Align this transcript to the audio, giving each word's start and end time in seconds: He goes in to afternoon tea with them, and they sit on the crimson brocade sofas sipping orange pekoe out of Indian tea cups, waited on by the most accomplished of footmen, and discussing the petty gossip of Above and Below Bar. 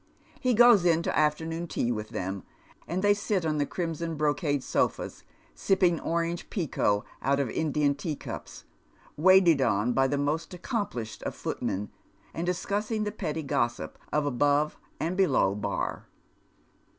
He 0.39 0.55
goes 0.55 0.83
in 0.83 1.03
to 1.03 1.15
afternoon 1.15 1.67
tea 1.67 1.91
with 1.91 2.09
them, 2.09 2.41
and 2.87 3.03
they 3.03 3.13
sit 3.13 3.45
on 3.45 3.59
the 3.59 3.67
crimson 3.67 4.15
brocade 4.15 4.63
sofas 4.63 5.23
sipping 5.53 5.99
orange 5.99 6.49
pekoe 6.49 7.05
out 7.21 7.39
of 7.39 7.51
Indian 7.51 7.93
tea 7.93 8.15
cups, 8.15 8.63
waited 9.15 9.61
on 9.61 9.93
by 9.93 10.07
the 10.07 10.17
most 10.17 10.55
accomplished 10.55 11.21
of 11.21 11.35
footmen, 11.35 11.91
and 12.33 12.47
discussing 12.47 13.03
the 13.03 13.11
petty 13.11 13.43
gossip 13.43 13.99
of 14.11 14.25
Above 14.25 14.75
and 14.99 15.15
Below 15.15 15.53
Bar. 15.53 16.07